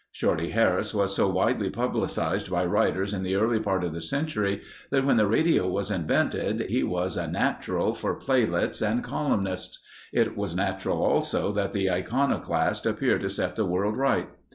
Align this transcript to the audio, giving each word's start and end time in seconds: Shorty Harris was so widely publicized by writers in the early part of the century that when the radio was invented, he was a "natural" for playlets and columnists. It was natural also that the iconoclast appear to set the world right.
Shorty 0.11 0.49
Harris 0.49 0.95
was 0.95 1.13
so 1.15 1.29
widely 1.29 1.69
publicized 1.69 2.49
by 2.49 2.65
writers 2.65 3.13
in 3.13 3.21
the 3.21 3.35
early 3.35 3.59
part 3.59 3.83
of 3.83 3.93
the 3.93 4.01
century 4.01 4.61
that 4.89 5.05
when 5.05 5.17
the 5.17 5.27
radio 5.27 5.67
was 5.67 5.91
invented, 5.91 6.61
he 6.71 6.81
was 6.81 7.15
a 7.17 7.27
"natural" 7.27 7.93
for 7.93 8.17
playlets 8.19 8.81
and 8.81 9.03
columnists. 9.03 9.77
It 10.11 10.35
was 10.35 10.55
natural 10.55 11.03
also 11.03 11.51
that 11.51 11.71
the 11.71 11.91
iconoclast 11.91 12.87
appear 12.87 13.19
to 13.19 13.29
set 13.29 13.55
the 13.55 13.65
world 13.67 13.95
right. 13.95 14.29